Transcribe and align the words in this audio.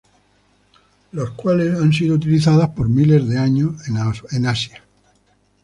Las 1.11 1.29
cuales 1.29 1.77
han 1.79 1.93
sido 1.93 2.15
utilizadas 2.15 2.69
por 2.69 2.89
miles 2.89 3.27
de 3.29 3.37
años 3.37 3.75
en 4.33 4.47
Asia. 4.47 4.81